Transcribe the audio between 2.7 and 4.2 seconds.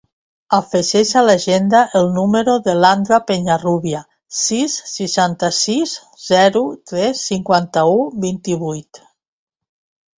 l'Andra Peñarrubia: